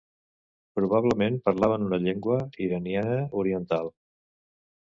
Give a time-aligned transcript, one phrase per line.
[0.79, 3.93] Probablement parlaven una llengua iraniana oriental.